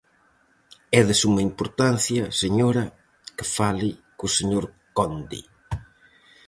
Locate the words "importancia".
1.49-2.23